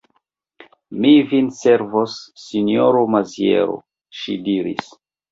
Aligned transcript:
Mi 1.01 1.09
vin 1.33 1.49
servos, 1.57 2.15
sinjoro 2.43 3.03
Maziero, 3.17 3.75
ŝi 4.21 4.39
diris. 4.49 4.89